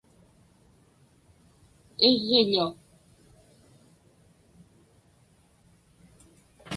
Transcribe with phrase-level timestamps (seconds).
[2.09, 2.67] iġġiḷu